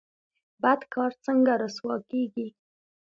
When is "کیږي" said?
2.11-2.47